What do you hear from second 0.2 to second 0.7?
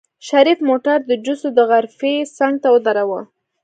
شريف